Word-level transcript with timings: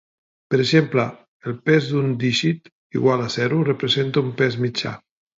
Per 0.51 0.59
exemple, 0.61 1.03
el 1.49 1.57
Pes 1.67 1.89
amb 1.91 1.99
un 1.99 2.15
dígit 2.23 2.71
igual 2.99 3.21
a 3.25 3.27
zero 3.35 3.59
representa 3.67 4.25
un 4.29 4.33
pes 4.41 4.57
mitjà. 4.65 4.95